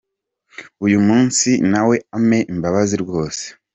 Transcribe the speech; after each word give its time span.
Uyu 0.85 0.99
munsi 1.07 1.49
na 1.71 1.81
we 1.87 1.95
ampe 2.17 2.39
imbabazi 2.53 2.95
rwose. 3.03 3.43